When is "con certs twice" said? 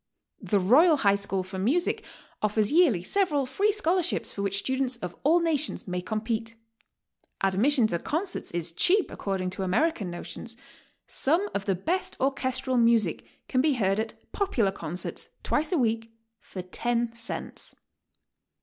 14.71-15.71